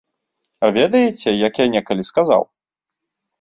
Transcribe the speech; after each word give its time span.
А 0.67 0.69
ведаеце, 0.77 1.29
як 1.47 1.53
я 1.63 1.67
некалі 1.75 2.03
сказаў? 2.09 2.41